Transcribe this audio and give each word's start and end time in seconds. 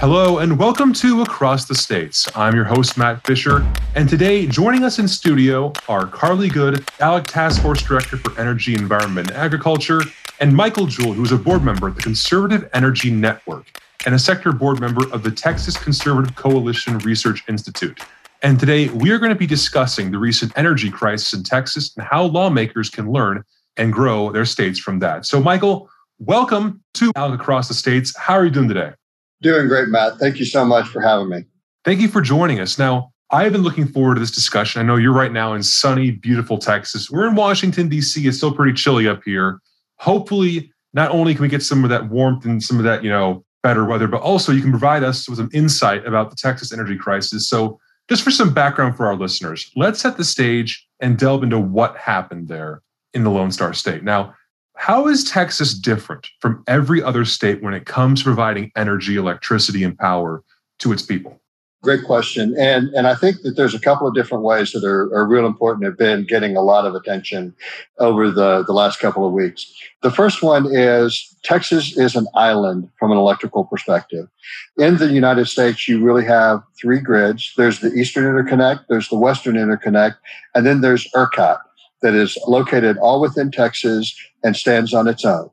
Hello 0.00 0.38
and 0.38 0.56
welcome 0.56 0.92
to 0.92 1.22
Across 1.22 1.64
the 1.64 1.74
States. 1.74 2.28
I'm 2.36 2.54
your 2.54 2.64
host, 2.64 2.96
Matt 2.96 3.26
Fisher, 3.26 3.68
and 3.96 4.08
today 4.08 4.46
joining 4.46 4.84
us 4.84 5.00
in 5.00 5.08
studio 5.08 5.72
are 5.88 6.06
Carly 6.06 6.48
Good, 6.48 6.86
ALEC 7.00 7.26
Task 7.26 7.60
Force 7.60 7.82
Director 7.82 8.16
for 8.16 8.38
Energy, 8.40 8.76
Environment, 8.76 9.28
and 9.28 9.36
Agriculture, 9.36 10.00
and 10.38 10.54
Michael 10.54 10.86
Jewell, 10.86 11.14
who 11.14 11.24
is 11.24 11.32
a 11.32 11.36
board 11.36 11.64
member 11.64 11.88
at 11.88 11.96
the 11.96 12.02
Conservative 12.02 12.70
Energy 12.74 13.10
Network 13.10 13.66
and 14.06 14.14
a 14.14 14.20
sector 14.20 14.52
board 14.52 14.78
member 14.78 15.12
of 15.12 15.24
the 15.24 15.32
Texas 15.32 15.76
Conservative 15.76 16.36
Coalition 16.36 16.98
Research 16.98 17.42
Institute. 17.48 18.00
And 18.44 18.60
today 18.60 18.90
we 18.90 19.10
are 19.10 19.18
going 19.18 19.32
to 19.32 19.38
be 19.38 19.48
discussing 19.48 20.12
the 20.12 20.18
recent 20.18 20.52
energy 20.54 20.92
crisis 20.92 21.32
in 21.32 21.42
Texas 21.42 21.96
and 21.96 22.06
how 22.06 22.22
lawmakers 22.22 22.88
can 22.88 23.10
learn 23.10 23.42
and 23.76 23.92
grow 23.92 24.30
their 24.30 24.44
states 24.44 24.78
from 24.78 25.00
that. 25.00 25.26
So, 25.26 25.40
Michael, 25.40 25.90
welcome 26.20 26.84
to 26.94 27.10
ALEC 27.14 27.34
Across 27.34 27.66
the 27.66 27.74
States. 27.74 28.16
How 28.16 28.34
are 28.34 28.44
you 28.44 28.52
doing 28.52 28.68
today? 28.68 28.92
Doing 29.40 29.68
great, 29.68 29.88
Matt. 29.88 30.18
Thank 30.18 30.38
you 30.38 30.44
so 30.44 30.64
much 30.64 30.88
for 30.88 31.00
having 31.00 31.28
me. 31.28 31.44
Thank 31.84 32.00
you 32.00 32.08
for 32.08 32.20
joining 32.20 32.60
us. 32.60 32.78
Now, 32.78 33.12
I've 33.30 33.52
been 33.52 33.62
looking 33.62 33.86
forward 33.86 34.14
to 34.14 34.20
this 34.20 34.30
discussion. 34.30 34.80
I 34.80 34.84
know 34.84 34.96
you're 34.96 35.12
right 35.12 35.32
now 35.32 35.54
in 35.54 35.62
sunny, 35.62 36.10
beautiful 36.10 36.58
Texas. 36.58 37.10
We're 37.10 37.28
in 37.28 37.34
Washington, 37.34 37.88
D.C. 37.88 38.26
It's 38.26 38.38
still 38.38 38.52
pretty 38.52 38.72
chilly 38.72 39.06
up 39.06 39.22
here. 39.24 39.60
Hopefully, 39.98 40.72
not 40.94 41.10
only 41.10 41.34
can 41.34 41.42
we 41.42 41.48
get 41.48 41.62
some 41.62 41.84
of 41.84 41.90
that 41.90 42.08
warmth 42.08 42.44
and 42.46 42.62
some 42.62 42.78
of 42.78 42.84
that, 42.84 43.04
you 43.04 43.10
know, 43.10 43.44
better 43.62 43.84
weather, 43.84 44.08
but 44.08 44.22
also 44.22 44.52
you 44.52 44.62
can 44.62 44.70
provide 44.70 45.04
us 45.04 45.28
with 45.28 45.38
some 45.38 45.50
insight 45.52 46.06
about 46.06 46.30
the 46.30 46.36
Texas 46.36 46.72
energy 46.72 46.96
crisis. 46.96 47.48
So, 47.48 47.78
just 48.08 48.22
for 48.22 48.30
some 48.30 48.54
background 48.54 48.96
for 48.96 49.06
our 49.06 49.14
listeners, 49.14 49.70
let's 49.76 50.00
set 50.00 50.16
the 50.16 50.24
stage 50.24 50.86
and 51.00 51.18
delve 51.18 51.42
into 51.42 51.58
what 51.58 51.96
happened 51.96 52.48
there 52.48 52.80
in 53.12 53.22
the 53.22 53.30
Lone 53.30 53.52
Star 53.52 53.74
State. 53.74 54.02
Now, 54.02 54.34
how 54.78 55.08
is 55.08 55.24
Texas 55.24 55.74
different 55.74 56.28
from 56.38 56.62
every 56.68 57.02
other 57.02 57.24
state 57.24 57.64
when 57.64 57.74
it 57.74 57.84
comes 57.84 58.20
to 58.20 58.24
providing 58.24 58.70
energy, 58.76 59.16
electricity, 59.16 59.82
and 59.82 59.98
power 59.98 60.44
to 60.78 60.92
its 60.92 61.02
people? 61.02 61.40
Great 61.82 62.04
question. 62.04 62.54
And, 62.56 62.88
and 62.94 63.08
I 63.08 63.16
think 63.16 63.42
that 63.42 63.56
there's 63.56 63.74
a 63.74 63.80
couple 63.80 64.06
of 64.06 64.14
different 64.14 64.44
ways 64.44 64.70
that 64.72 64.84
are, 64.84 65.12
are 65.12 65.26
real 65.26 65.46
important, 65.46 65.84
have 65.84 65.98
been 65.98 66.24
getting 66.24 66.56
a 66.56 66.62
lot 66.62 66.86
of 66.86 66.94
attention 66.94 67.56
over 67.98 68.30
the, 68.30 68.62
the 68.64 68.72
last 68.72 69.00
couple 69.00 69.26
of 69.26 69.32
weeks. 69.32 69.72
The 70.02 70.12
first 70.12 70.44
one 70.44 70.66
is 70.72 71.36
Texas 71.42 71.96
is 71.96 72.14
an 72.14 72.28
island 72.36 72.88
from 73.00 73.10
an 73.10 73.18
electrical 73.18 73.64
perspective. 73.64 74.28
In 74.76 74.98
the 74.98 75.08
United 75.08 75.46
States, 75.46 75.88
you 75.88 76.00
really 76.00 76.24
have 76.24 76.62
three 76.80 77.00
grids. 77.00 77.52
There's 77.56 77.80
the 77.80 77.92
Eastern 77.94 78.24
Interconnect, 78.24 78.84
there's 78.88 79.08
the 79.08 79.18
Western 79.18 79.56
Interconnect, 79.56 80.14
and 80.54 80.64
then 80.64 80.82
there's 80.82 81.10
ERCOT 81.16 81.58
that 82.02 82.14
is 82.14 82.38
located 82.46 82.96
all 82.98 83.20
within 83.20 83.50
Texas 83.50 84.14
and 84.44 84.56
stands 84.56 84.94
on 84.94 85.08
its 85.08 85.24
own. 85.24 85.50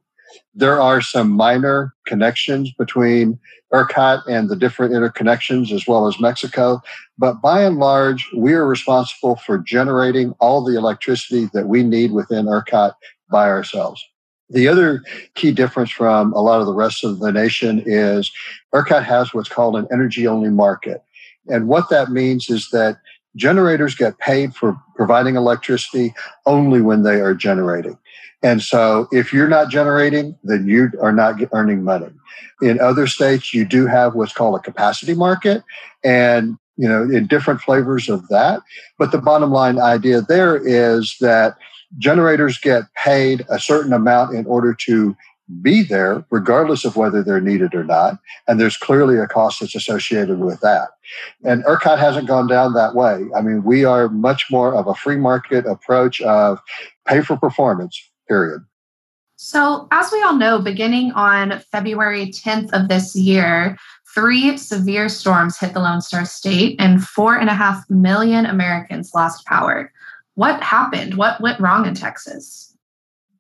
There 0.54 0.82
are 0.82 1.02
some 1.02 1.32
minor 1.32 1.94
connections 2.06 2.72
between 2.78 3.40
ERCOT 3.74 4.22
and 4.28 4.50
the 4.50 4.56
different 4.56 4.94
interconnections 4.94 5.72
as 5.72 5.86
well 5.86 6.08
as 6.08 6.20
Mexico. 6.20 6.82
But 7.18 7.42
by 7.42 7.64
and 7.64 7.78
large, 7.78 8.30
we 8.36 8.54
are 8.54 8.66
responsible 8.66 9.36
for 9.38 9.58
generating 9.58 10.32
all 10.40 10.64
the 10.64 10.78
electricity 10.78 11.50
that 11.54 11.68
we 11.68 11.84
need 11.84 12.12
within 12.12 12.46
ERCOT 12.46 12.94
by 13.30 13.50
ourselves. 13.50 14.04
The 14.50 14.68
other 14.68 15.02
key 15.34 15.52
difference 15.52 15.90
from 15.90 16.32
a 16.34 16.42
lot 16.42 16.62
of 16.62 16.68
the 16.68 16.74
rest 16.74 17.04
of 17.04 17.20
the 17.20 17.32
nation 17.32 17.84
is 17.86 18.32
ERCOT 18.74 19.04
has 19.04 19.34
what's 19.34 19.50
called 19.50 19.76
an 19.76 19.88
energy 19.92 20.28
only 20.28 20.50
market. 20.50 21.04
And 21.48 21.68
what 21.68 21.90
that 21.90 22.12
means 22.12 22.50
is 22.50 22.70
that 22.70 22.98
generators 23.36 23.96
get 23.96 24.18
paid 24.20 24.56
for 24.56 24.80
providing 24.96 25.36
electricity 25.36 26.14
only 26.46 26.82
when 26.82 27.04
they 27.04 27.20
are 27.20 27.34
generating. 27.34 27.98
And 28.44 28.62
so 28.62 29.08
if 29.12 29.34
you're 29.34 29.48
not 29.48 29.70
generating, 29.70 30.38
then 30.44 30.68
you 30.68 30.92
are 31.02 31.12
not 31.12 31.40
earning 31.52 31.84
money. 31.84 32.12
In 32.62 32.80
other 32.80 33.08
states, 33.08 33.54
you 33.54 33.66
do 33.66 33.88
have 33.88 34.16
what's 34.16 34.34
called 34.34 34.60
a 34.60 34.64
capacity 34.64 35.14
market 35.14 35.64
and 36.04 36.58
you 36.78 36.88
know, 36.88 37.04
in 37.04 37.28
different 37.28 37.62
flavors 37.62 38.10
of 38.10 38.28
that. 38.28 38.62
But 38.98 39.12
the 39.12 39.18
bottom 39.18 39.52
line 39.52 39.80
idea 39.80 40.22
there 40.22 40.58
is 40.58 41.16
that 41.22 41.56
generators 41.98 42.58
get 42.58 42.84
paid 42.96 43.46
a 43.50 43.60
certain 43.60 43.94
amount 43.94 44.36
in 44.36 44.46
order 44.46 44.74
to 44.74 45.16
be 45.62 45.84
there, 45.84 46.26
regardless 46.32 46.86
of 46.86 46.96
whether 46.96 47.24
they're 47.24 47.42
needed 47.42 47.76
or 47.76 47.84
not. 47.84 48.20
And 48.48 48.60
there's 48.60 48.78
clearly 48.78 49.18
a 49.18 49.28
cost 49.28 49.60
that's 49.60 49.76
associated 49.76 50.40
with 50.40 50.60
that. 50.62 50.90
And 51.44 51.64
ERCOT 51.66 52.00
hasn't 52.00 52.28
gone 52.28 52.48
down 52.48 52.74
that 52.74 52.96
way. 52.96 53.26
I 53.36 53.42
mean, 53.42 53.64
we 53.64 53.86
are 53.86 54.10
much 54.10 54.46
more 54.50 54.74
of 54.74 54.88
a 54.88 54.96
free 54.96 55.18
market 55.18 55.66
approach 55.66 56.20
of 56.22 56.60
pay 57.08 57.22
for 57.22 57.38
performance 57.38 58.02
period. 58.28 58.62
So, 59.38 59.88
as 59.92 60.12
we 60.12 60.24
all 60.24 60.36
know, 60.36 60.60
beginning 60.60 61.12
on 61.12 61.62
February 61.72 62.28
10th 62.28 62.72
of 62.72 62.88
this 62.88 63.16
year, 63.16 63.78
three 64.16 64.58
severe 64.58 65.10
storms 65.10 65.60
hit 65.60 65.74
the 65.74 65.82
Lone 65.82 66.02
Star 66.02 66.24
State 66.26 66.78
and 66.80 67.04
four 67.04 67.36
and 67.38 67.50
a 67.50 67.54
half 67.54 67.88
million 67.90 68.46
Americans 68.46 69.12
lost 69.14 69.46
power. 69.46 69.92
What 70.36 70.64
happened? 70.64 71.16
What 71.16 71.42
went 71.42 71.60
wrong 71.60 71.86
in 71.86 71.96
Texas? 71.96 72.65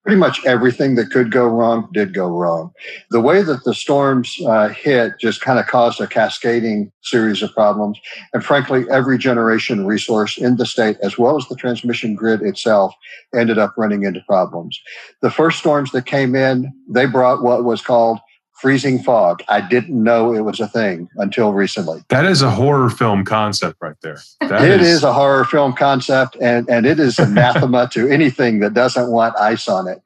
Pretty 0.06 0.20
much 0.20 0.46
everything 0.46 0.94
that 0.94 1.10
could 1.10 1.32
go 1.32 1.48
wrong 1.48 1.90
did 1.92 2.14
go 2.14 2.28
wrong. 2.28 2.72
The 3.10 3.20
way 3.20 3.42
that 3.42 3.64
the 3.64 3.74
storms 3.74 4.38
uh, 4.46 4.70
hit 4.70 5.14
just 5.20 5.42
kind 5.42 5.58
of 5.58 5.66
caused 5.66 6.00
a 6.00 6.06
cascading 6.06 6.92
series 7.02 7.42
of 7.42 7.52
problems. 7.54 8.00
And 8.32 8.46
frankly, 8.46 8.86
every 8.92 9.18
generation 9.18 9.88
resource 9.88 10.38
in 10.38 10.58
the 10.58 10.66
state, 10.66 10.98
as 11.02 11.18
well 11.18 11.38
as 11.38 11.48
the 11.48 11.56
transmission 11.56 12.14
grid 12.14 12.44
itself, 12.44 12.94
ended 13.34 13.58
up 13.58 13.74
running 13.78 14.04
into 14.04 14.22
problems. 14.28 14.80
The 15.24 15.32
first 15.32 15.58
storms 15.58 15.92
that 15.92 16.06
came 16.06 16.36
in, 16.36 16.72
they 16.88 17.08
brought 17.08 17.42
what 17.42 17.64
was 17.64 17.82
called 17.82 18.20
freezing 18.56 19.04
fog. 19.04 19.44
I 19.48 19.62
didn't 19.62 20.02
know 20.02 20.34
it 20.34 20.42
was 20.42 20.60
a 20.60 20.68
thing 20.68 21.10
until 21.18 21.54
recently. 21.54 22.04
That 22.10 22.26
is 22.26 22.42
a 22.42 22.50
horror 22.50 22.90
film 22.90 23.26
concept 23.26 23.78
right 23.82 23.96
there. 24.02 24.20
That 24.42 24.64
it 24.64 24.82
is, 24.82 24.88
is 24.88 25.04
a 25.04 25.14
horror 25.14 25.46
film 25.46 25.74
concept, 25.74 26.38
and, 26.42 26.68
and 26.70 26.86
it 26.86 27.00
is 27.00 27.20
anathema 27.20 27.90
to 27.94 28.08
anything 28.10 28.60
that 28.60 28.74
doesn't 28.74 29.12
want 29.12 29.38
ice 29.38 29.68
on 29.68 29.88
it. 29.88 30.02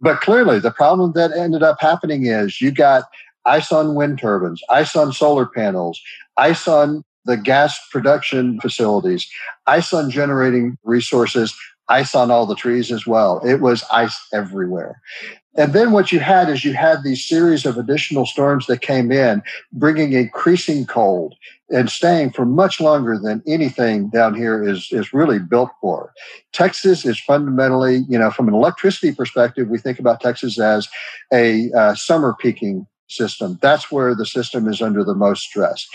But 0.00 0.20
clearly, 0.20 0.58
the 0.58 0.70
problem 0.70 1.12
that 1.14 1.32
ended 1.32 1.62
up 1.62 1.78
happening 1.80 2.26
is 2.26 2.60
you 2.60 2.70
got 2.70 3.04
ice 3.46 3.72
on 3.72 3.94
wind 3.94 4.18
turbines, 4.18 4.62
ice 4.68 4.94
on 4.94 5.12
solar 5.12 5.46
panels, 5.46 6.00
ice 6.36 6.68
on 6.68 7.02
the 7.24 7.36
gas 7.36 7.78
production 7.90 8.60
facilities, 8.60 9.28
ice 9.66 9.92
on 9.92 10.10
generating 10.10 10.76
resources, 10.84 11.54
ice 11.88 12.14
on 12.14 12.30
all 12.30 12.46
the 12.46 12.56
trees 12.56 12.90
as 12.90 13.06
well. 13.06 13.40
It 13.44 13.60
was 13.60 13.84
ice 13.92 14.16
everywhere. 14.32 15.00
And 15.56 15.72
then 15.72 15.92
what 15.92 16.12
you 16.12 16.20
had 16.20 16.50
is 16.50 16.64
you 16.64 16.74
had 16.74 17.02
these 17.02 17.24
series 17.24 17.64
of 17.64 17.78
additional 17.78 18.26
storms 18.26 18.66
that 18.66 18.82
came 18.82 19.10
in, 19.10 19.42
bringing 19.72 20.12
increasing 20.12 20.84
cold 20.84 21.34
and 21.70 21.90
staying 21.90 22.30
for 22.30 22.44
much 22.44 22.80
longer 22.80 23.18
than 23.18 23.42
anything 23.46 24.08
down 24.10 24.34
here 24.34 24.62
is, 24.68 24.88
is 24.92 25.12
really 25.12 25.38
built 25.38 25.70
for. 25.80 26.12
Texas 26.52 27.04
is 27.04 27.18
fundamentally, 27.18 28.04
you 28.08 28.18
know, 28.18 28.30
from 28.30 28.48
an 28.48 28.54
electricity 28.54 29.12
perspective, 29.12 29.68
we 29.68 29.78
think 29.78 29.98
about 29.98 30.20
Texas 30.20 30.60
as 30.60 30.88
a 31.32 31.72
uh, 31.72 31.94
summer 31.94 32.36
peaking 32.38 32.86
system. 33.08 33.58
That's 33.62 33.90
where 33.90 34.14
the 34.14 34.26
system 34.26 34.68
is 34.68 34.82
under 34.82 35.02
the 35.02 35.14
most 35.14 35.42
stress. 35.42 35.88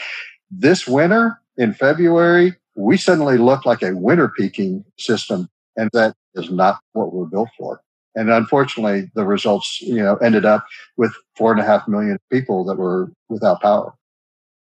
This 0.50 0.88
winter 0.88 1.40
in 1.58 1.74
February, 1.74 2.56
we 2.76 2.98
suddenly 2.98 3.38
look 3.38 3.66
like 3.66 3.82
a 3.82 3.96
winter 3.96 4.30
peaking 4.30 4.84
system, 4.98 5.50
and 5.78 5.90
that 5.94 6.16
is 6.36 6.52
not 6.52 6.80
what 6.94 7.14
we're 7.14 7.26
built 7.26 7.50
for. 7.58 7.82
And 8.16 8.30
unfortunately, 8.30 9.10
the 9.16 9.26
results, 9.26 9.82
you 9.82 10.04
know, 10.04 10.18
ended 10.18 10.46
up 10.46 10.66
with 10.98 11.14
four 11.38 11.52
and 11.52 11.62
a 11.62 11.66
half 11.66 11.88
million 11.88 12.18
people 12.32 12.66
that 12.66 12.76
were 12.76 13.12
without 13.30 13.62
power. 13.62 13.94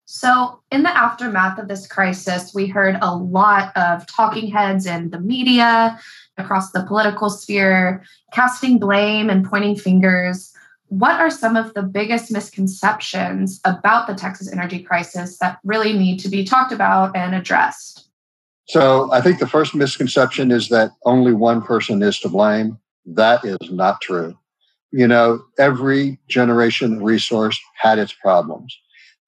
So, 0.09 0.61
in 0.71 0.83
the 0.83 0.97
aftermath 0.97 1.59
of 1.59 1.67
this 1.67 1.85
crisis, 1.85 2.53
we 2.53 2.67
heard 2.67 2.97
a 3.01 3.13
lot 3.13 3.75
of 3.75 4.07
talking 4.07 4.49
heads 4.49 4.85
in 4.85 5.09
the 5.09 5.19
media, 5.19 5.99
across 6.37 6.71
the 6.71 6.83
political 6.83 7.29
sphere, 7.29 8.03
casting 8.31 8.79
blame 8.79 9.29
and 9.29 9.45
pointing 9.45 9.75
fingers. 9.75 10.53
What 10.87 11.19
are 11.19 11.29
some 11.29 11.57
of 11.57 11.73
the 11.73 11.83
biggest 11.83 12.31
misconceptions 12.31 13.59
about 13.65 14.07
the 14.07 14.15
Texas 14.15 14.51
energy 14.51 14.81
crisis 14.81 15.37
that 15.39 15.59
really 15.65 15.91
need 15.91 16.19
to 16.19 16.29
be 16.29 16.45
talked 16.45 16.71
about 16.71 17.15
and 17.15 17.35
addressed? 17.35 18.06
So, 18.69 19.11
I 19.13 19.21
think 19.21 19.39
the 19.39 19.47
first 19.47 19.73
misconception 19.73 20.51
is 20.51 20.69
that 20.69 20.91
only 21.05 21.33
one 21.33 21.61
person 21.61 22.03
is 22.03 22.19
to 22.19 22.29
blame. 22.29 22.77
That 23.05 23.45
is 23.45 23.71
not 23.71 24.01
true. 24.01 24.37
You 24.91 25.07
know, 25.07 25.41
every 25.57 26.19
generation 26.27 27.01
resource 27.01 27.59
had 27.75 27.97
its 27.99 28.13
problems. 28.13 28.77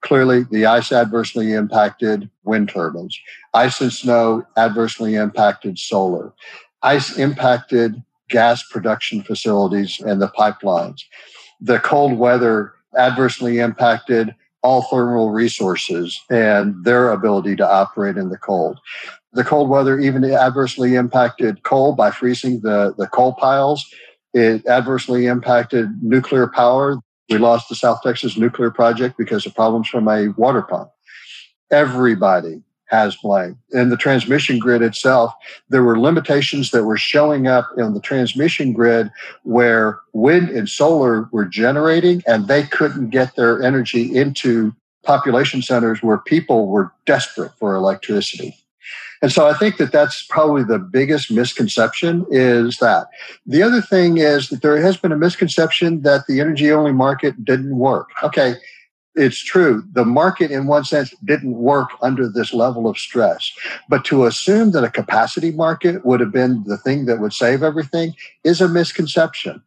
Clearly, 0.01 0.43
the 0.51 0.65
ice 0.65 0.91
adversely 0.91 1.53
impacted 1.53 2.29
wind 2.43 2.69
turbines. 2.69 3.17
Ice 3.53 3.81
and 3.81 3.91
snow 3.91 4.45
adversely 4.57 5.15
impacted 5.15 5.77
solar. 5.77 6.33
Ice 6.83 7.17
impacted 7.17 8.01
gas 8.29 8.63
production 8.63 9.23
facilities 9.23 9.99
and 9.99 10.21
the 10.21 10.29
pipelines. 10.29 11.01
The 11.59 11.79
cold 11.79 12.17
weather 12.17 12.73
adversely 12.97 13.59
impacted 13.59 14.33
all 14.61 14.83
thermal 14.83 15.31
resources 15.31 16.21
and 16.29 16.83
their 16.83 17.11
ability 17.11 17.55
to 17.57 17.69
operate 17.69 18.17
in 18.17 18.29
the 18.29 18.37
cold. 18.37 18.79
The 19.33 19.43
cold 19.43 19.69
weather 19.69 19.99
even 19.99 20.23
adversely 20.23 20.95
impacted 20.95 21.63
coal 21.63 21.93
by 21.93 22.11
freezing 22.11 22.61
the, 22.61 22.93
the 22.97 23.07
coal 23.07 23.33
piles. 23.33 23.85
It 24.33 24.65
adversely 24.65 25.27
impacted 25.27 26.01
nuclear 26.01 26.47
power. 26.47 26.99
We 27.29 27.37
lost 27.37 27.69
the 27.69 27.75
South 27.75 28.01
Texas 28.01 28.37
nuclear 28.37 28.71
project 28.71 29.17
because 29.17 29.45
of 29.45 29.53
problems 29.53 29.87
from 29.87 30.07
a 30.07 30.29
water 30.29 30.63
pump. 30.63 30.89
Everybody 31.71 32.63
has 32.89 33.15
blame. 33.17 33.57
In 33.71 33.89
the 33.89 33.97
transmission 33.97 34.57
grid 34.57 34.81
itself, 34.81 35.31
there 35.69 35.83
were 35.83 35.99
limitations 35.99 36.71
that 36.71 36.85
were 36.85 36.97
showing 36.97 37.47
up 37.47 37.69
in 37.77 37.93
the 37.93 37.99
transmission 37.99 38.73
grid 38.73 39.11
where 39.43 39.99
wind 40.13 40.49
and 40.49 40.67
solar 40.67 41.29
were 41.31 41.45
generating 41.45 42.23
and 42.25 42.47
they 42.47 42.63
couldn't 42.63 43.11
get 43.11 43.35
their 43.35 43.61
energy 43.61 44.15
into 44.15 44.73
population 45.03 45.61
centers 45.61 46.01
where 46.01 46.17
people 46.17 46.67
were 46.67 46.91
desperate 47.05 47.51
for 47.59 47.75
electricity. 47.75 48.55
And 49.21 49.31
so 49.31 49.47
I 49.47 49.53
think 49.53 49.77
that 49.77 49.91
that's 49.91 50.25
probably 50.29 50.63
the 50.63 50.79
biggest 50.79 51.29
misconception 51.29 52.25
is 52.29 52.77
that. 52.77 53.07
The 53.45 53.61
other 53.61 53.81
thing 53.81 54.17
is 54.17 54.49
that 54.49 54.61
there 54.61 54.77
has 54.77 54.97
been 54.97 55.11
a 55.11 55.17
misconception 55.17 56.03
that 56.03 56.27
the 56.27 56.39
energy 56.39 56.71
only 56.71 56.93
market 56.93 57.43
didn't 57.43 57.77
work. 57.77 58.09
Okay, 58.23 58.55
it's 59.15 59.43
true. 59.43 59.83
The 59.91 60.05
market, 60.05 60.51
in 60.51 60.67
one 60.67 60.85
sense, 60.85 61.13
didn't 61.25 61.55
work 61.57 61.89
under 62.01 62.29
this 62.29 62.53
level 62.53 62.87
of 62.87 62.97
stress. 62.97 63.51
But 63.89 64.05
to 64.05 64.25
assume 64.25 64.71
that 64.71 64.83
a 64.83 64.89
capacity 64.89 65.51
market 65.51 66.05
would 66.05 66.21
have 66.21 66.31
been 66.31 66.63
the 66.65 66.77
thing 66.77 67.05
that 67.05 67.19
would 67.19 67.33
save 67.33 67.61
everything 67.61 68.13
is 68.45 68.61
a 68.61 68.69
misconception. 68.69 69.61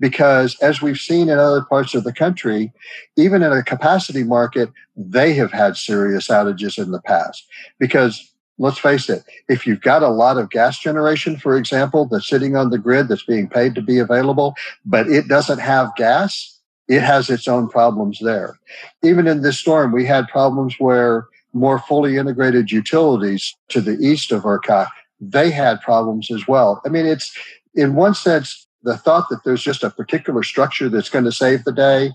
Because 0.00 0.58
as 0.60 0.82
we've 0.82 0.98
seen 0.98 1.28
in 1.28 1.38
other 1.38 1.62
parts 1.62 1.94
of 1.94 2.04
the 2.04 2.12
country, 2.12 2.72
even 3.16 3.42
in 3.42 3.52
a 3.52 3.62
capacity 3.62 4.24
market, 4.24 4.70
they 4.96 5.32
have 5.34 5.52
had 5.52 5.76
serious 5.76 6.28
outages 6.28 6.82
in 6.82 6.90
the 6.90 7.00
past. 7.00 7.46
Because 7.78 8.32
let's 8.58 8.78
face 8.78 9.08
it, 9.08 9.22
if 9.48 9.66
you've 9.66 9.80
got 9.80 10.02
a 10.02 10.08
lot 10.08 10.38
of 10.38 10.50
gas 10.50 10.78
generation, 10.78 11.36
for 11.36 11.56
example, 11.56 12.06
that's 12.06 12.28
sitting 12.28 12.56
on 12.56 12.70
the 12.70 12.78
grid 12.78 13.08
that's 13.08 13.24
being 13.24 13.48
paid 13.48 13.74
to 13.74 13.82
be 13.82 13.98
available, 13.98 14.54
but 14.84 15.08
it 15.08 15.28
doesn't 15.28 15.58
have 15.58 15.94
gas, 15.96 16.58
it 16.88 17.02
has 17.02 17.28
its 17.28 17.48
own 17.48 17.68
problems 17.68 18.18
there. 18.20 18.58
Even 19.02 19.26
in 19.26 19.42
this 19.42 19.58
storm, 19.58 19.92
we 19.92 20.06
had 20.06 20.28
problems 20.28 20.76
where 20.78 21.26
more 21.52 21.78
fully 21.80 22.16
integrated 22.16 22.70
utilities 22.70 23.54
to 23.68 23.80
the 23.80 23.98
east 23.98 24.30
of 24.32 24.42
ERCOT, 24.42 24.86
they 25.20 25.50
had 25.50 25.80
problems 25.80 26.30
as 26.30 26.46
well. 26.46 26.80
I 26.84 26.88
mean, 26.88 27.06
it's 27.06 27.36
in 27.74 27.94
one 27.94 28.14
sense, 28.14 28.66
the 28.82 28.96
thought 28.96 29.28
that 29.30 29.42
there's 29.44 29.62
just 29.62 29.82
a 29.82 29.90
particular 29.90 30.42
structure 30.42 30.88
that's 30.88 31.08
going 31.08 31.24
to 31.24 31.32
save 31.32 31.64
the 31.64 31.72
day, 31.72 32.12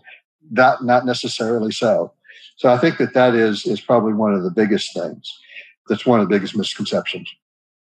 that 0.51 0.83
not 0.83 1.05
necessarily 1.05 1.71
so. 1.71 2.13
So 2.55 2.71
I 2.71 2.77
think 2.77 2.97
that 2.99 3.13
that 3.13 3.33
is 3.33 3.65
is 3.65 3.81
probably 3.81 4.13
one 4.13 4.33
of 4.33 4.43
the 4.43 4.51
biggest 4.51 4.93
things 4.93 5.31
that's 5.89 6.05
one 6.05 6.19
of 6.19 6.27
the 6.27 6.33
biggest 6.33 6.55
misconceptions. 6.55 7.33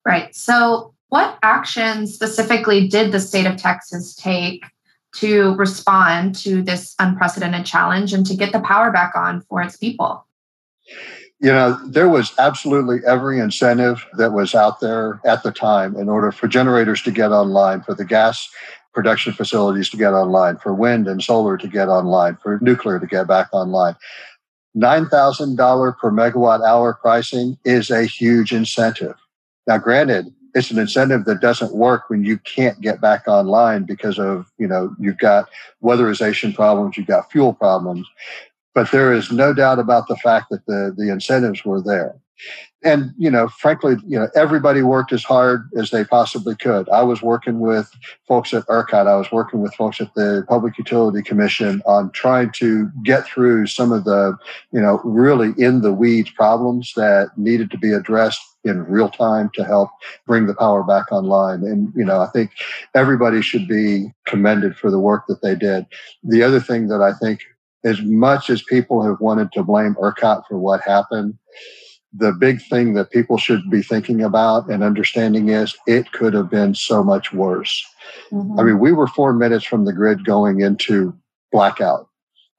Right. 0.06 0.34
So, 0.36 0.94
what 1.10 1.40
actions 1.42 2.14
specifically 2.14 2.88
did 2.88 3.12
the 3.12 3.20
state 3.20 3.48
of 3.48 3.58
Texas 3.58 4.16
take 4.16 4.64
to 5.16 5.56
respond 5.56 6.36
to 6.36 6.62
this 6.62 6.96
unprecedented 7.00 7.66
challenge 7.66 8.14
and 8.14 8.26
to 8.28 8.36
get 8.36 8.52
the 8.52 8.60
power 8.60 8.92
back 8.92 9.14
on 9.16 9.42
for 9.42 9.62
its 9.62 9.76
people? 9.76 10.26
You 11.40 11.52
know, 11.52 11.80
there 11.88 12.10
was 12.10 12.34
absolutely 12.38 13.00
every 13.08 13.40
incentive 13.40 14.06
that 14.18 14.34
was 14.34 14.54
out 14.54 14.82
there 14.82 15.22
at 15.26 15.42
the 15.42 15.52
time 15.52 15.96
in 15.96 16.10
order 16.10 16.32
for 16.32 16.48
generators 16.48 17.02
to 17.04 17.12
get 17.12 17.32
online, 17.32 17.82
for 17.82 17.96
the 17.96 18.06
gas 18.06 18.50
production 18.94 19.32
facilities 19.32 19.90
to 19.90 19.98
get 19.98 20.14
online, 20.14 20.58
for 20.58 20.74
wind 20.74 21.08
and 21.08 21.24
solar 21.24 21.58
to 21.58 21.68
get 21.68 21.88
online, 21.88 22.36
for 22.36 22.60
nuclear 22.62 23.00
to 23.00 23.08
get 23.08 23.28
back 23.28 23.48
online. 23.54 23.96
$9,000 24.78 25.98
per 25.98 26.12
megawatt 26.12 26.66
hour 26.66 26.94
pricing 26.94 27.58
is 27.66 27.90
a 27.90 28.06
huge 28.06 28.54
incentive. 28.54 29.16
Now, 29.68 29.78
granted, 29.78 30.34
it's 30.56 30.72
an 30.72 30.80
incentive 30.80 31.26
that 31.26 31.42
doesn't 31.42 31.76
work 31.76 32.10
when 32.10 32.24
you 32.24 32.38
can't 32.40 32.82
get 32.82 33.02
back 33.02 33.28
online 33.28 33.84
because 33.84 34.18
of, 34.20 34.52
you 34.58 34.68
know, 34.68 34.96
you've 35.00 35.20
got 35.20 35.50
weatherization 35.84 36.56
problems, 36.56 36.98
you've 36.98 37.08
got 37.08 37.32
fuel 37.32 37.54
problems. 37.54 38.08
But 38.74 38.92
there 38.92 39.14
is 39.14 39.32
no 39.32 39.54
doubt 39.54 39.80
about 39.80 40.08
the 40.08 40.16
fact 40.18 40.48
that 40.50 40.66
the, 40.66 40.94
the 40.96 41.12
incentives 41.12 41.66
were 41.66 41.82
there 41.82 42.16
and 42.84 43.12
you 43.18 43.30
know 43.30 43.48
frankly 43.50 43.96
you 44.08 44.18
know 44.18 44.30
everybody 44.36 44.82
worked 44.82 45.12
as 45.12 45.24
hard 45.24 45.70
as 45.78 45.92
they 45.92 46.04
possibly 46.04 46.56
could. 46.56 46.88
I 46.90 47.04
was 47.04 47.22
working 47.22 47.60
with 47.60 47.92
folks 48.28 48.54
at 48.54 48.66
ercot. 48.68 49.08
I 49.08 49.18
was 49.18 49.32
working 49.32 49.62
with 49.62 49.74
folks 49.74 50.00
at 50.00 50.14
the 50.16 50.46
public 50.48 50.78
utility 50.78 51.22
commission 51.22 51.82
on 51.86 52.12
trying 52.12 52.52
to 52.54 52.90
get 53.04 53.26
through 53.26 53.68
some 53.68 53.92
of 53.92 54.06
the 54.06 54.38
you 54.72 54.82
know 54.82 55.02
really 55.04 55.54
in 55.58 55.82
the 55.82 55.94
weeds 55.94 56.32
problems 56.32 56.94
that 56.96 57.32
needed 57.36 57.70
to 57.72 57.78
be 57.78 57.92
addressed 57.92 58.42
in 58.64 58.84
real 58.84 59.10
time 59.10 59.50
to 59.54 59.64
help 59.64 59.90
bring 60.26 60.46
the 60.46 60.56
power 60.56 60.84
back 60.84 61.12
online. 61.12 61.64
And 61.64 61.92
you 61.96 62.06
know 62.06 62.22
i 62.22 62.28
think 62.28 62.52
everybody 62.96 63.42
should 63.42 63.68
be 63.68 64.14
commended 64.26 64.78
for 64.78 64.90
the 64.90 65.00
work 65.00 65.26
that 65.28 65.42
they 65.42 65.56
did. 65.56 65.86
The 66.24 66.44
other 66.44 66.60
thing 66.62 66.88
that 66.88 67.02
i 67.02 67.12
think 67.14 67.42
as 67.86 68.02
much 68.02 68.50
as 68.50 68.62
people 68.62 69.02
have 69.02 69.22
wanted 69.22 69.52
to 69.54 69.64
blame 69.64 69.96
ercot 69.96 70.44
for 70.48 70.58
what 70.58 70.82
happened 70.82 71.38
the 72.14 72.32
big 72.32 72.62
thing 72.64 72.94
that 72.94 73.12
people 73.12 73.38
should 73.38 73.70
be 73.70 73.84
thinking 73.84 74.24
about 74.24 74.70
and 74.70 74.84
understanding 74.84 75.50
is 75.50 75.76
it 75.86 76.12
could 76.12 76.34
have 76.34 76.50
been 76.50 76.74
so 76.74 77.04
much 77.04 77.32
worse. 77.32 77.86
Mm-hmm. 78.32 78.60
I 78.60 78.64
mean, 78.64 78.80
we 78.80 78.92
were 78.92 79.08
four 79.08 79.34
minutes 79.34 79.66
from 79.66 79.86
the 79.86 79.94
grid 79.94 80.26
going 80.26 80.62
into 80.62 81.16
blackout. 81.52 82.08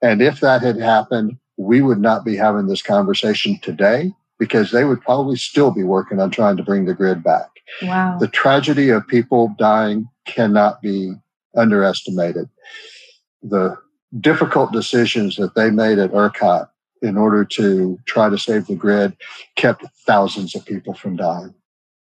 And 0.03 0.23
if 0.23 0.41
that 0.41 0.63
had 0.63 0.79
happened, 0.79 1.37
we 1.57 1.83
would 1.83 2.01
not 2.01 2.25
be 2.25 2.37
having 2.37 2.67
this 2.67 2.83
conversation 2.83 3.59
today 3.61 4.13
because 4.39 4.71
they 4.71 4.85
would 4.85 5.03
probably 5.03 5.37
still 5.37 5.71
be 5.71 5.83
working 5.83 6.21
on 6.21 6.31
trying 6.31 6.57
to 6.57 6.63
bring 6.63 6.87
the 6.87 6.95
grid 6.95 7.23
back. 7.23 7.49
Wow. 7.83 8.19
The 8.19 8.29
tragedy 8.29 8.89
of 8.89 9.07
people 9.07 9.55
dying 9.59 10.09
cannot 10.27 10.81
be 10.81 11.13
underestimated. 11.55 12.49
The 13.43 13.77
difficult 14.21 14.73
decisions 14.73 15.37
that 15.37 15.55
they 15.55 15.71
made 15.71 15.99
at 15.99 16.13
ERCOT 16.13 16.69
in 17.03 17.17
order 17.17 17.45
to 17.45 17.99
try 18.05 18.29
to 18.29 18.39
save 18.39 18.67
the 18.67 18.75
grid 18.75 19.17
kept 19.57 19.85
thousands 20.07 20.55
of 20.55 20.65
people 20.65 20.95
from 20.95 21.17
dying. 21.17 21.55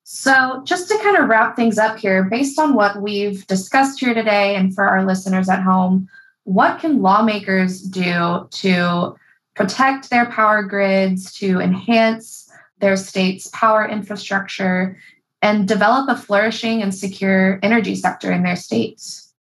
So, 0.03 0.62
just 0.65 0.89
to 0.89 0.97
kind 1.00 1.18
of 1.18 1.30
wrap 1.30 1.56
things 1.56 1.77
up 1.77 1.97
here, 1.97 2.25
based 2.25 2.59
on 2.59 2.74
what 2.74 3.01
we've 3.01 3.47
discussed 3.47 4.01
here 4.01 4.13
today, 4.13 4.56
and 4.56 4.75
for 4.75 4.85
our 4.85 5.06
listeners 5.06 5.47
at 5.47 5.63
home, 5.63 6.09
what 6.44 6.80
can 6.80 7.01
lawmakers 7.01 7.81
do 7.81 8.47
to 8.51 9.15
protect 9.56 10.09
their 10.09 10.25
power 10.25 10.62
grids, 10.62 11.33
to 11.35 11.62
enhance 11.62 12.51
their 12.80 12.97
state's 12.97 13.50
power 13.53 13.88
infrastructure, 13.88 14.97
and 15.41 15.68
develop 15.68 16.09
a 16.09 16.19
flourishing 16.19 16.81
and 16.81 16.94
secure 16.94 17.59
energy 17.63 17.95
sector 17.95 18.30
in 18.31 18.44
their 18.44 18.57
states? 18.57 19.32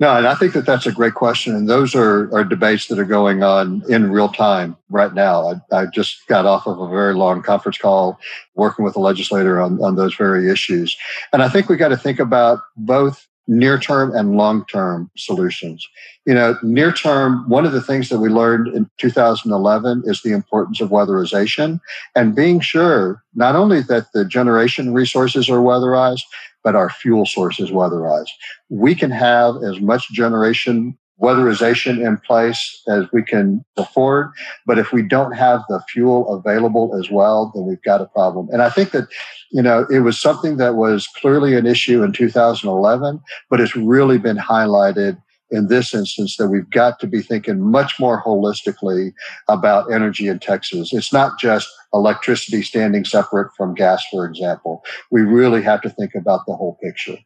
No, 0.00 0.16
and 0.16 0.26
I 0.26 0.34
think 0.34 0.54
that 0.54 0.66
that's 0.66 0.86
a 0.86 0.92
great 0.92 1.14
question. 1.14 1.54
And 1.54 1.68
those 1.68 1.94
are, 1.94 2.34
are 2.34 2.44
debates 2.44 2.86
that 2.88 2.98
are 2.98 3.04
going 3.04 3.42
on 3.42 3.82
in 3.88 4.10
real 4.10 4.28
time 4.28 4.76
right 4.88 5.12
now. 5.12 5.60
I, 5.72 5.80
I 5.80 5.86
just 5.86 6.26
got 6.26 6.46
off 6.46 6.66
of 6.66 6.80
a 6.80 6.88
very 6.88 7.14
long 7.14 7.42
conference 7.42 7.78
call 7.78 8.18
working 8.54 8.84
with 8.84 8.96
a 8.96 9.00
legislator 9.00 9.60
on, 9.60 9.82
on 9.82 9.96
those 9.96 10.14
very 10.14 10.50
issues. 10.50 10.96
And 11.32 11.42
I 11.42 11.48
think 11.48 11.68
we 11.68 11.76
got 11.76 11.88
to 11.88 11.96
think 11.96 12.18
about 12.18 12.60
both 12.76 13.26
near 13.48 13.78
term 13.78 14.14
and 14.14 14.36
long 14.36 14.64
term 14.66 15.10
solutions. 15.16 15.88
You 16.26 16.34
know, 16.34 16.56
near 16.62 16.92
term, 16.92 17.48
one 17.48 17.64
of 17.64 17.72
the 17.72 17.80
things 17.80 18.10
that 18.10 18.18
we 18.20 18.28
learned 18.28 18.68
in 18.68 18.88
2011 18.98 20.02
is 20.04 20.20
the 20.20 20.32
importance 20.32 20.80
of 20.80 20.90
weatherization 20.90 21.80
and 22.14 22.36
being 22.36 22.60
sure 22.60 23.22
not 23.34 23.56
only 23.56 23.80
that 23.82 24.12
the 24.12 24.26
generation 24.26 24.92
resources 24.92 25.48
are 25.48 25.60
weatherized, 25.60 26.22
but 26.64 26.74
our 26.74 26.90
fuel 26.90 27.26
source 27.26 27.60
is 27.60 27.70
weatherized. 27.70 28.30
We 28.68 28.94
can 28.94 29.10
have 29.10 29.56
as 29.62 29.80
much 29.80 30.10
generation 30.12 30.96
weatherization 31.20 32.04
in 32.04 32.16
place 32.18 32.82
as 32.88 33.04
we 33.12 33.22
can 33.22 33.64
afford. 33.76 34.30
But 34.66 34.78
if 34.78 34.92
we 34.92 35.02
don't 35.02 35.32
have 35.32 35.62
the 35.68 35.82
fuel 35.88 36.32
available 36.32 36.96
as 36.98 37.10
well, 37.10 37.50
then 37.54 37.64
we've 37.64 37.82
got 37.82 38.00
a 38.00 38.06
problem. 38.06 38.48
And 38.52 38.62
I 38.62 38.70
think 38.70 38.92
that, 38.92 39.08
you 39.50 39.62
know, 39.62 39.86
it 39.90 40.00
was 40.00 40.20
something 40.20 40.58
that 40.58 40.76
was 40.76 41.08
clearly 41.08 41.56
an 41.56 41.66
issue 41.66 42.02
in 42.02 42.12
2011, 42.12 43.20
but 43.50 43.60
it's 43.60 43.74
really 43.74 44.18
been 44.18 44.36
highlighted 44.36 45.20
in 45.50 45.68
this 45.68 45.94
instance 45.94 46.36
that 46.36 46.48
we've 46.48 46.70
got 46.70 47.00
to 47.00 47.06
be 47.06 47.22
thinking 47.22 47.60
much 47.60 47.98
more 47.98 48.22
holistically 48.22 49.12
about 49.48 49.92
energy 49.92 50.28
in 50.28 50.38
Texas. 50.38 50.92
It's 50.92 51.12
not 51.12 51.38
just 51.38 51.68
electricity 51.94 52.62
standing 52.62 53.04
separate 53.04 53.50
from 53.56 53.74
gas, 53.74 54.04
for 54.10 54.26
example. 54.26 54.84
We 55.10 55.22
really 55.22 55.62
have 55.62 55.80
to 55.82 55.90
think 55.90 56.14
about 56.14 56.40
the 56.46 56.54
whole 56.54 56.78
picture. 56.82 57.16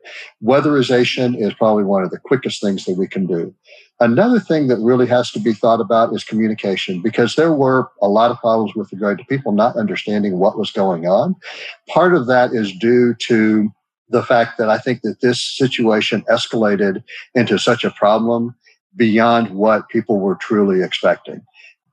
Weatherization 0.43 1.37
is 1.37 1.52
probably 1.55 1.85
one 1.85 2.05
of 2.05 2.11
the 2.11 2.19
quickest 2.19 2.61
things 2.62 2.85
that 2.85 2.97
we 2.97 3.09
can 3.09 3.26
do. 3.26 3.55
Another 4.00 4.41
thing 4.41 4.69
that 4.69 4.79
really 4.79 5.07
has 5.07 5.31
to 5.33 5.38
be 5.38 5.52
thought 5.52 5.81
about 5.81 6.12
is 6.12 6.25
communication 6.25 7.00
because 7.00 7.35
there 7.35 7.52
were 7.52 7.88
a 8.00 8.09
lot 8.09 8.31
of 8.31 8.38
problems 8.38 8.75
with 8.75 8.93
regard 8.93 9.19
to 9.19 9.25
people 9.26 9.52
not 9.52 9.76
understanding 9.76 10.38
what 10.38 10.59
was 10.59 10.73
going 10.73 11.07
on. 11.07 11.37
Part 11.88 12.14
of 12.14 12.26
that 12.26 12.52
is 12.52 12.73
due 12.73 13.14
to 13.26 13.73
the 14.12 14.23
fact 14.23 14.59
that 14.59 14.69
I 14.69 14.78
think 14.78 15.02
that 15.02 15.21
this 15.21 15.40
situation 15.40 16.23
escalated 16.31 17.02
into 17.35 17.59
such 17.59 17.83
a 17.83 17.90
problem 17.90 18.54
beyond 18.95 19.50
what 19.50 19.88
people 19.88 20.21
were 20.21 20.37
truly 20.37 20.83
expecting. 20.83 21.42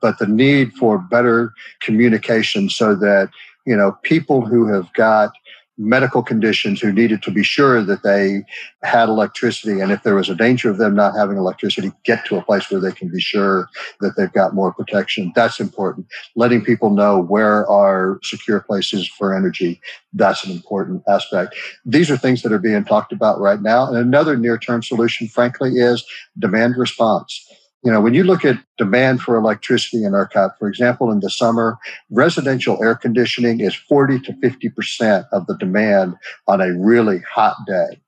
But 0.01 0.19
the 0.19 0.27
need 0.27 0.73
for 0.73 0.97
better 0.97 1.53
communication 1.81 2.69
so 2.69 2.93
that, 2.95 3.29
you 3.65 3.75
know, 3.75 3.97
people 4.03 4.45
who 4.45 4.67
have 4.67 4.91
got 4.93 5.31
medical 5.79 6.21
conditions 6.21 6.81
who 6.81 6.91
needed 6.91 7.23
to 7.23 7.31
be 7.31 7.41
sure 7.41 7.81
that 7.81 8.03
they 8.03 8.43
had 8.83 9.07
electricity. 9.07 9.79
And 9.79 9.91
if 9.91 10.03
there 10.03 10.13
was 10.13 10.29
a 10.29 10.35
danger 10.35 10.69
of 10.69 10.77
them 10.77 10.93
not 10.93 11.15
having 11.15 11.37
electricity, 11.37 11.91
get 12.03 12.25
to 12.25 12.35
a 12.35 12.43
place 12.43 12.69
where 12.69 12.81
they 12.81 12.91
can 12.91 13.07
be 13.07 13.21
sure 13.21 13.69
that 14.01 14.17
they've 14.17 14.31
got 14.31 14.53
more 14.53 14.73
protection. 14.73 15.31
That's 15.35 15.59
important. 15.59 16.07
Letting 16.35 16.65
people 16.65 16.89
know 16.89 17.19
where 17.21 17.65
are 17.69 18.19
secure 18.23 18.59
places 18.59 19.07
for 19.07 19.33
energy. 19.33 19.79
That's 20.11 20.43
an 20.43 20.51
important 20.51 21.03
aspect. 21.07 21.55
These 21.85 22.11
are 22.11 22.17
things 22.17 22.41
that 22.41 22.51
are 22.51 22.59
being 22.59 22.83
talked 22.83 23.13
about 23.13 23.39
right 23.39 23.61
now. 23.61 23.87
And 23.87 23.97
another 23.97 24.35
near 24.35 24.57
term 24.57 24.83
solution, 24.83 25.29
frankly, 25.29 25.71
is 25.75 26.05
demand 26.37 26.75
response. 26.77 27.49
You 27.83 27.91
know, 27.91 28.01
when 28.01 28.13
you 28.13 28.23
look 28.23 28.43
at 28.43 28.57
demand 28.77 29.21
for 29.21 29.37
electricity 29.37 30.03
in 30.03 30.11
ERCOT, 30.11 30.57
for 30.59 30.67
example, 30.67 31.11
in 31.11 31.21
the 31.21 31.29
summer, 31.29 31.77
residential 32.09 32.81
air 32.83 32.95
conditioning 32.95 33.61
is 33.61 33.73
40 33.73 34.19
to 34.21 34.33
50% 34.33 35.25
of 35.31 35.47
the 35.47 35.55
demand 35.57 36.15
on 36.47 36.59
a 36.59 36.77
really 36.77 37.19
hot 37.19 37.55
day. 37.65 38.01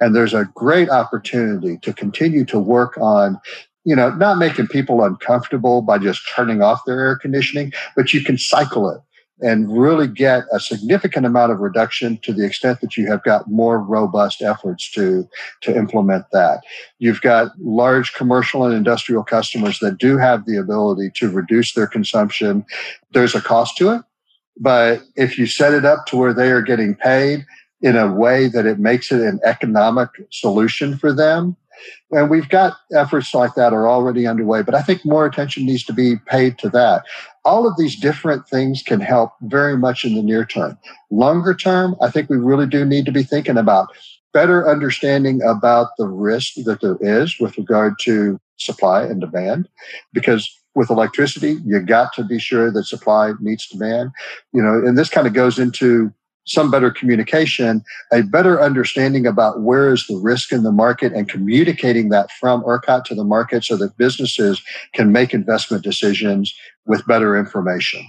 And 0.00 0.14
there's 0.14 0.32
a 0.32 0.48
great 0.54 0.88
opportunity 0.88 1.76
to 1.82 1.92
continue 1.92 2.44
to 2.46 2.58
work 2.58 2.96
on 2.98 3.38
you 3.84 3.96
know, 3.96 4.10
not 4.10 4.36
making 4.36 4.66
people 4.66 5.02
uncomfortable 5.02 5.80
by 5.80 5.96
just 5.96 6.20
turning 6.36 6.60
off 6.60 6.84
their 6.84 7.00
air 7.00 7.16
conditioning, 7.16 7.72
but 7.96 8.12
you 8.12 8.22
can 8.22 8.36
cycle 8.36 8.90
it 8.90 9.00
and 9.40 9.70
really 9.76 10.08
get 10.08 10.44
a 10.52 10.58
significant 10.58 11.24
amount 11.24 11.52
of 11.52 11.60
reduction 11.60 12.18
to 12.22 12.32
the 12.32 12.44
extent 12.44 12.80
that 12.80 12.96
you 12.96 13.06
have 13.06 13.22
got 13.22 13.48
more 13.50 13.80
robust 13.80 14.42
efforts 14.42 14.90
to, 14.92 15.28
to 15.60 15.76
implement 15.76 16.24
that. 16.32 16.62
You've 16.98 17.20
got 17.20 17.52
large 17.60 18.14
commercial 18.14 18.64
and 18.64 18.74
industrial 18.74 19.22
customers 19.22 19.78
that 19.78 19.98
do 19.98 20.16
have 20.18 20.46
the 20.46 20.56
ability 20.56 21.10
to 21.16 21.30
reduce 21.30 21.74
their 21.74 21.86
consumption. 21.86 22.64
There's 23.12 23.34
a 23.34 23.40
cost 23.40 23.76
to 23.78 23.90
it, 23.90 24.02
but 24.58 25.02
if 25.16 25.38
you 25.38 25.46
set 25.46 25.72
it 25.72 25.84
up 25.84 26.06
to 26.06 26.16
where 26.16 26.34
they 26.34 26.50
are 26.50 26.62
getting 26.62 26.94
paid 26.94 27.46
in 27.80 27.96
a 27.96 28.12
way 28.12 28.48
that 28.48 28.66
it 28.66 28.80
makes 28.80 29.12
it 29.12 29.20
an 29.20 29.38
economic 29.44 30.10
solution 30.30 30.98
for 30.98 31.12
them, 31.12 31.56
and 32.10 32.30
we've 32.30 32.48
got 32.48 32.74
efforts 32.92 33.34
like 33.34 33.54
that 33.54 33.72
are 33.72 33.88
already 33.88 34.26
underway, 34.26 34.62
but 34.62 34.74
I 34.74 34.82
think 34.82 35.04
more 35.04 35.26
attention 35.26 35.66
needs 35.66 35.84
to 35.84 35.92
be 35.92 36.16
paid 36.26 36.58
to 36.58 36.68
that. 36.70 37.04
All 37.48 37.66
of 37.66 37.78
these 37.78 37.96
different 37.96 38.46
things 38.46 38.82
can 38.82 39.00
help 39.00 39.32
very 39.42 39.76
much 39.76 40.04
in 40.04 40.14
the 40.14 40.22
near 40.22 40.44
term. 40.44 40.78
Longer 41.10 41.54
term, 41.54 41.96
I 42.02 42.10
think 42.10 42.28
we 42.28 42.36
really 42.36 42.66
do 42.66 42.84
need 42.84 43.06
to 43.06 43.12
be 43.12 43.22
thinking 43.22 43.56
about 43.56 43.88
better 44.34 44.68
understanding 44.68 45.40
about 45.42 45.88
the 45.96 46.06
risk 46.06 46.54
that 46.56 46.82
there 46.82 46.98
is 47.00 47.40
with 47.40 47.56
regard 47.56 47.94
to 48.00 48.38
supply 48.58 49.02
and 49.02 49.20
demand 49.20 49.66
because 50.12 50.46
with 50.74 50.90
electricity 50.90 51.56
you 51.64 51.80
got 51.80 52.12
to 52.12 52.22
be 52.22 52.38
sure 52.38 52.70
that 52.70 52.84
supply 52.84 53.32
meets 53.40 53.68
demand 53.68 54.10
you 54.52 54.62
know 54.62 54.74
and 54.86 54.98
this 54.98 55.08
kind 55.08 55.26
of 55.26 55.32
goes 55.32 55.58
into 55.58 56.12
some 56.48 56.70
better 56.70 56.90
communication, 56.90 57.84
a 58.12 58.22
better 58.22 58.60
understanding 58.60 59.26
about 59.26 59.60
where 59.60 59.92
is 59.92 60.06
the 60.06 60.16
risk 60.16 60.52
in 60.52 60.62
the 60.62 60.72
market 60.72 61.12
and 61.12 61.28
communicating 61.28 62.08
that 62.08 62.30
from 62.32 62.62
ERCOT 62.64 63.04
to 63.04 63.14
the 63.14 63.24
market 63.24 63.64
so 63.64 63.76
that 63.76 63.96
businesses 63.96 64.62
can 64.94 65.12
make 65.12 65.34
investment 65.34 65.84
decisions 65.84 66.54
with 66.86 67.06
better 67.06 67.36
information. 67.36 68.04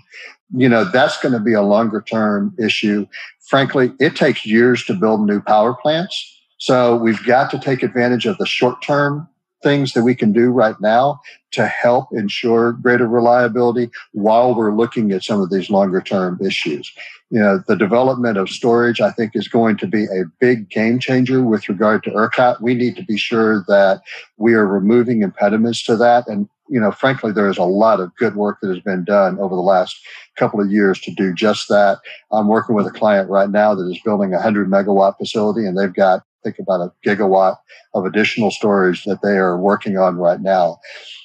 You 0.55 0.69
know, 0.69 0.85
that's 0.85 1.21
going 1.21 1.33
to 1.33 1.39
be 1.39 1.53
a 1.53 1.61
longer 1.61 2.01
term 2.01 2.55
issue. 2.57 3.05
Frankly, 3.49 3.91
it 3.99 4.15
takes 4.15 4.45
years 4.45 4.83
to 4.85 4.93
build 4.93 5.25
new 5.25 5.41
power 5.41 5.73
plants. 5.73 6.37
So 6.57 6.95
we've 6.95 7.23
got 7.25 7.51
to 7.51 7.59
take 7.59 7.83
advantage 7.83 8.25
of 8.25 8.37
the 8.37 8.45
short 8.45 8.81
term 8.81 9.27
things 9.61 9.93
that 9.93 10.03
we 10.03 10.15
can 10.15 10.31
do 10.31 10.49
right 10.49 10.79
now 10.79 11.19
to 11.51 11.67
help 11.67 12.07
ensure 12.13 12.73
greater 12.73 13.07
reliability 13.07 13.89
while 14.13 14.55
we're 14.55 14.75
looking 14.75 15.11
at 15.11 15.23
some 15.23 15.41
of 15.41 15.49
these 15.49 15.69
longer 15.69 16.01
term 16.01 16.39
issues 16.43 16.91
you 17.29 17.39
know, 17.39 17.63
the 17.67 17.75
development 17.75 18.37
of 18.37 18.49
storage, 18.49 19.01
I 19.01 19.11
think, 19.11 19.31
is 19.35 19.47
going 19.47 19.77
to 19.77 19.87
be 19.87 20.05
a 20.05 20.25
big 20.39 20.69
game 20.69 20.99
changer 20.99 21.43
with 21.43 21.69
regard 21.69 22.03
to 22.03 22.11
ERCOT. 22.11 22.61
We 22.61 22.73
need 22.73 22.95
to 22.95 23.03
be 23.03 23.17
sure 23.17 23.63
that 23.67 24.01
we 24.37 24.53
are 24.53 24.65
removing 24.65 25.21
impediments 25.21 25.83
to 25.83 25.95
that. 25.97 26.27
And, 26.27 26.49
you 26.69 26.79
know, 26.79 26.91
frankly, 26.91 27.31
there 27.31 27.49
is 27.49 27.59
a 27.59 27.63
lot 27.63 27.99
of 27.99 28.15
good 28.15 28.35
work 28.35 28.57
that 28.61 28.69
has 28.69 28.79
been 28.79 29.03
done 29.03 29.37
over 29.39 29.55
the 29.55 29.61
last 29.61 29.95
couple 30.37 30.59
of 30.59 30.71
years 30.71 30.99
to 31.01 31.11
do 31.11 31.31
just 31.33 31.67
that. 31.69 31.99
I'm 32.31 32.47
working 32.47 32.75
with 32.75 32.87
a 32.87 32.91
client 32.91 33.29
right 33.29 33.49
now 33.49 33.75
that 33.75 33.87
is 33.87 34.01
building 34.03 34.33
a 34.33 34.37
100 34.37 34.67
megawatt 34.67 35.17
facility, 35.17 35.67
and 35.67 35.77
they've 35.77 35.93
got, 35.93 36.23
think 36.43 36.59
about 36.59 36.81
a 36.81 36.91
gigawatt 37.05 37.57
of 37.93 38.05
additional 38.05 38.51
storage 38.51 39.03
that 39.05 39.21
they 39.21 39.37
are 39.37 39.57
working 39.57 39.97
on 39.97 40.15
right 40.15 40.41
now. 40.41 40.79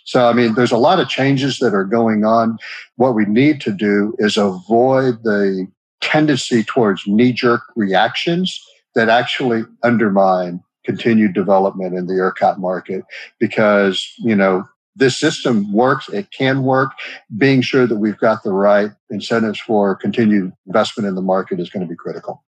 So, 0.04 0.28
I 0.28 0.32
mean, 0.32 0.54
there's 0.54 0.72
a 0.72 0.76
lot 0.76 1.00
of 1.00 1.08
changes 1.08 1.58
that 1.58 1.74
are 1.74 1.84
going 1.84 2.24
on. 2.24 2.58
What 2.96 3.14
we 3.14 3.24
need 3.24 3.60
to 3.62 3.72
do 3.72 4.14
is 4.18 4.36
avoid 4.36 5.22
the 5.22 5.66
tendency 6.00 6.62
towards 6.62 7.06
knee 7.06 7.32
jerk 7.32 7.62
reactions 7.76 8.60
that 8.94 9.08
actually 9.08 9.64
undermine 9.82 10.62
continued 10.84 11.32
development 11.32 11.94
in 11.94 12.06
the 12.06 12.14
ERCOT 12.14 12.58
market 12.58 13.04
because, 13.40 14.06
you 14.18 14.36
know, 14.36 14.64
this 14.96 15.18
system 15.18 15.72
works, 15.72 16.08
it 16.10 16.30
can 16.30 16.62
work. 16.62 16.92
Being 17.36 17.62
sure 17.62 17.86
that 17.86 17.96
we've 17.96 18.18
got 18.18 18.42
the 18.42 18.52
right 18.52 18.90
incentives 19.10 19.58
for 19.58 19.96
continued 19.96 20.52
investment 20.66 21.08
in 21.08 21.14
the 21.14 21.22
market 21.22 21.58
is 21.58 21.70
going 21.70 21.84
to 21.84 21.90
be 21.90 21.96
critical. 21.96 22.44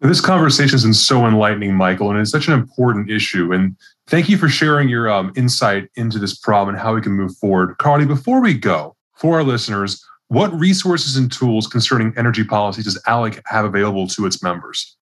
This 0.00 0.20
conversation 0.20 0.72
has 0.72 0.84
been 0.84 0.94
so 0.94 1.26
enlightening, 1.26 1.74
Michael, 1.74 2.10
and 2.10 2.18
it's 2.18 2.30
such 2.30 2.48
an 2.48 2.54
important 2.54 3.10
issue. 3.10 3.52
And 3.52 3.76
thank 4.06 4.30
you 4.30 4.38
for 4.38 4.48
sharing 4.48 4.88
your 4.88 5.10
um, 5.10 5.30
insight 5.36 5.90
into 5.94 6.18
this 6.18 6.34
problem 6.34 6.74
and 6.74 6.82
how 6.82 6.94
we 6.94 7.02
can 7.02 7.12
move 7.12 7.36
forward. 7.36 7.76
Carly, 7.76 8.06
before 8.06 8.40
we 8.40 8.54
go, 8.54 8.96
for 9.16 9.36
our 9.36 9.44
listeners, 9.44 10.02
what 10.28 10.58
resources 10.58 11.16
and 11.16 11.30
tools 11.30 11.66
concerning 11.66 12.14
energy 12.16 12.44
policy 12.44 12.82
does 12.82 13.00
ALEC 13.06 13.42
have 13.46 13.66
available 13.66 14.06
to 14.08 14.24
its 14.24 14.42
members? 14.42 14.96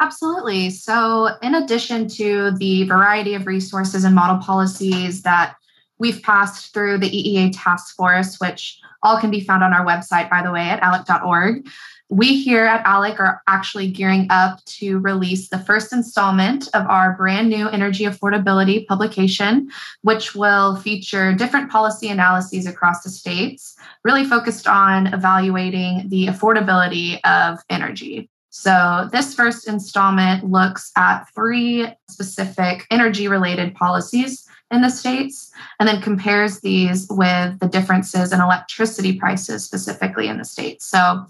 Absolutely. 0.00 0.70
So, 0.70 1.28
in 1.42 1.54
addition 1.54 2.08
to 2.08 2.52
the 2.52 2.84
variety 2.84 3.34
of 3.34 3.46
resources 3.46 4.02
and 4.02 4.14
model 4.14 4.38
policies 4.38 5.22
that 5.22 5.54
we've 6.00 6.22
passed 6.22 6.74
through 6.74 6.98
the 6.98 7.10
EEA 7.10 7.52
task 7.54 7.94
force, 7.94 8.40
which 8.40 8.80
all 9.02 9.18
can 9.20 9.30
be 9.30 9.40
found 9.40 9.62
on 9.62 9.72
our 9.72 9.86
website, 9.86 10.28
by 10.28 10.42
the 10.42 10.50
way, 10.50 10.68
at 10.68 10.80
alec.org, 10.80 11.66
we 12.10 12.42
here 12.42 12.64
at 12.64 12.84
ALEC 12.84 13.20
are 13.20 13.40
actually 13.46 13.88
gearing 13.88 14.26
up 14.30 14.62
to 14.64 14.98
release 14.98 15.48
the 15.48 15.60
first 15.60 15.92
installment 15.92 16.66
of 16.74 16.84
our 16.88 17.16
brand 17.16 17.48
new 17.48 17.68
energy 17.68 18.04
affordability 18.04 18.84
publication, 18.88 19.70
which 20.02 20.34
will 20.34 20.74
feature 20.74 21.32
different 21.32 21.70
policy 21.70 22.08
analyses 22.08 22.66
across 22.66 23.04
the 23.04 23.10
states, 23.10 23.76
really 24.02 24.24
focused 24.24 24.66
on 24.66 25.06
evaluating 25.14 26.08
the 26.08 26.26
affordability 26.26 27.20
of 27.24 27.60
energy. 27.70 28.28
So, 28.50 29.08
this 29.12 29.34
first 29.34 29.68
installment 29.68 30.44
looks 30.44 30.90
at 30.96 31.24
three 31.34 31.86
specific 32.08 32.84
energy 32.90 33.28
related 33.28 33.74
policies 33.74 34.46
in 34.72 34.82
the 34.82 34.90
states 34.90 35.52
and 35.78 35.88
then 35.88 36.02
compares 36.02 36.60
these 36.60 37.06
with 37.10 37.58
the 37.60 37.68
differences 37.68 38.32
in 38.32 38.40
electricity 38.40 39.18
prices 39.18 39.64
specifically 39.64 40.26
in 40.26 40.38
the 40.38 40.44
states. 40.44 40.86
So, 40.86 41.26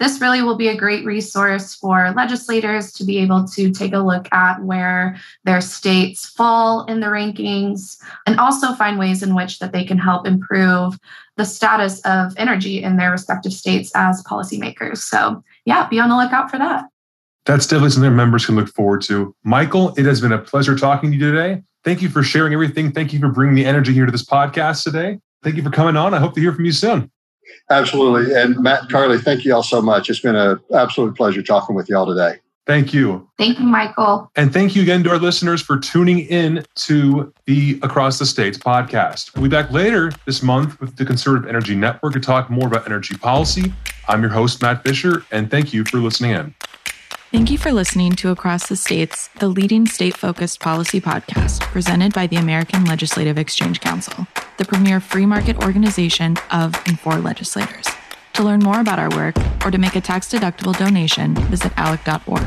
this 0.00 0.20
really 0.20 0.42
will 0.42 0.56
be 0.56 0.66
a 0.66 0.76
great 0.76 1.04
resource 1.04 1.76
for 1.76 2.12
legislators 2.16 2.92
to 2.94 3.04
be 3.04 3.18
able 3.18 3.46
to 3.46 3.70
take 3.70 3.92
a 3.92 4.00
look 4.00 4.26
at 4.32 4.60
where 4.64 5.16
their 5.44 5.60
states 5.60 6.26
fall 6.26 6.84
in 6.86 6.98
the 6.98 7.06
rankings 7.06 7.96
and 8.26 8.40
also 8.40 8.74
find 8.74 8.98
ways 8.98 9.22
in 9.22 9.36
which 9.36 9.60
that 9.60 9.72
they 9.72 9.84
can 9.84 9.98
help 9.98 10.26
improve 10.26 10.98
the 11.36 11.44
status 11.44 12.00
of 12.00 12.34
energy 12.36 12.82
in 12.82 12.96
their 12.96 13.12
respective 13.12 13.52
states 13.52 13.92
as 13.94 14.22
policymakers. 14.24 14.98
So, 14.98 15.44
yeah, 15.64 15.88
be 15.88 16.00
on 16.00 16.08
the 16.08 16.16
lookout 16.16 16.50
for 16.50 16.58
that. 16.58 16.86
That's 17.44 17.66
definitely 17.66 17.90
something 17.90 18.16
members 18.16 18.46
can 18.46 18.56
look 18.56 18.68
forward 18.68 19.02
to. 19.02 19.34
Michael, 19.44 19.94
it 19.96 20.06
has 20.06 20.20
been 20.20 20.32
a 20.32 20.38
pleasure 20.38 20.76
talking 20.76 21.10
to 21.10 21.16
you 21.16 21.30
today. 21.30 21.62
Thank 21.84 22.00
you 22.00 22.08
for 22.08 22.22
sharing 22.22 22.54
everything. 22.54 22.92
Thank 22.92 23.12
you 23.12 23.18
for 23.20 23.28
bringing 23.28 23.54
the 23.54 23.66
energy 23.66 23.92
here 23.92 24.06
to 24.06 24.12
this 24.12 24.24
podcast 24.24 24.82
today. 24.82 25.18
Thank 25.42 25.56
you 25.56 25.62
for 25.62 25.70
coming 25.70 25.96
on. 25.96 26.14
I 26.14 26.18
hope 26.18 26.34
to 26.34 26.40
hear 26.40 26.52
from 26.52 26.64
you 26.64 26.72
soon. 26.72 27.10
Absolutely. 27.70 28.34
And 28.34 28.58
Matt 28.60 28.88
Carly, 28.88 29.18
thank 29.18 29.44
you 29.44 29.54
all 29.54 29.62
so 29.62 29.82
much. 29.82 30.08
It's 30.08 30.20
been 30.20 30.36
an 30.36 30.58
absolute 30.74 31.14
pleasure 31.14 31.42
talking 31.42 31.76
with 31.76 31.90
you 31.90 31.96
all 31.96 32.06
today. 32.06 32.38
Thank 32.66 32.94
you. 32.94 33.28
Thank 33.36 33.58
you, 33.58 33.66
Michael. 33.66 34.30
And 34.36 34.52
thank 34.52 34.74
you 34.74 34.82
again 34.82 35.04
to 35.04 35.10
our 35.10 35.18
listeners 35.18 35.60
for 35.60 35.78
tuning 35.78 36.20
in 36.20 36.64
to 36.76 37.32
the 37.44 37.78
Across 37.82 38.18
the 38.18 38.26
States 38.26 38.56
podcast. 38.56 39.34
We'll 39.34 39.44
be 39.44 39.48
back 39.50 39.70
later 39.70 40.12
this 40.24 40.42
month 40.42 40.80
with 40.80 40.96
the 40.96 41.04
Conservative 41.04 41.48
Energy 41.48 41.74
Network 41.74 42.14
to 42.14 42.20
talk 42.20 42.48
more 42.48 42.66
about 42.66 42.86
energy 42.86 43.16
policy. 43.16 43.72
I'm 44.08 44.22
your 44.22 44.30
host, 44.30 44.62
Matt 44.62 44.82
Fisher, 44.82 45.24
and 45.30 45.50
thank 45.50 45.74
you 45.74 45.84
for 45.84 45.98
listening 45.98 46.30
in. 46.30 46.54
Thank 47.30 47.50
you 47.50 47.58
for 47.58 47.72
listening 47.72 48.12
to 48.12 48.30
Across 48.30 48.68
the 48.68 48.76
States, 48.76 49.28
the 49.40 49.48
leading 49.48 49.86
state 49.86 50.16
focused 50.16 50.60
policy 50.60 51.00
podcast 51.00 51.62
presented 51.62 52.14
by 52.14 52.28
the 52.28 52.36
American 52.36 52.84
Legislative 52.84 53.36
Exchange 53.38 53.80
Council, 53.80 54.26
the 54.56 54.64
premier 54.64 55.00
free 55.00 55.26
market 55.26 55.56
organization 55.58 56.36
of 56.52 56.74
and 56.86 56.98
for 56.98 57.16
legislators. 57.16 57.88
To 58.34 58.42
learn 58.42 58.60
more 58.60 58.80
about 58.80 58.98
our 58.98 59.10
work 59.10 59.36
or 59.64 59.70
to 59.70 59.78
make 59.78 59.94
a 59.94 60.00
tax 60.00 60.28
deductible 60.28 60.76
donation, 60.76 61.36
visit 61.46 61.72
alec.org. 61.76 62.44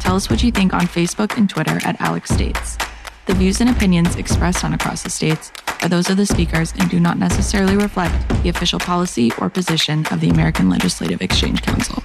Tell 0.00 0.16
us 0.16 0.30
what 0.30 0.42
you 0.42 0.50
think 0.50 0.72
on 0.72 0.82
Facebook 0.82 1.36
and 1.36 1.50
Twitter 1.50 1.78
at 1.84 1.98
ALEC 1.98 2.26
States. 2.26 2.78
The 3.26 3.34
views 3.34 3.60
and 3.60 3.68
opinions 3.68 4.16
expressed 4.16 4.64
on 4.64 4.72
Across 4.72 5.02
the 5.02 5.10
States 5.10 5.52
are 5.82 5.88
those 5.90 6.08
of 6.08 6.16
the 6.16 6.24
speakers 6.24 6.72
and 6.78 6.88
do 6.88 6.98
not 6.98 7.18
necessarily 7.18 7.76
reflect 7.76 8.26
the 8.42 8.48
official 8.48 8.78
policy 8.78 9.30
or 9.38 9.50
position 9.50 10.06
of 10.10 10.20
the 10.20 10.30
American 10.30 10.70
Legislative 10.70 11.20
Exchange 11.20 11.60
Council. 11.60 12.02